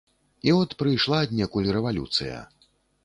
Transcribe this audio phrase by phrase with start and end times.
[0.47, 2.43] І от прыйшла аднекуль рэвалюцыя.